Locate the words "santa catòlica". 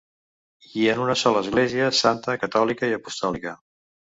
1.99-2.91